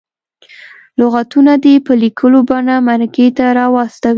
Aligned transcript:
لغتونه 0.99 1.53
دې 1.63 1.75
په 1.85 1.93
لیکلې 2.03 2.39
بڼه 2.49 2.75
مرکې 2.87 3.27
ته 3.37 3.45
راواستوي. 3.57 4.09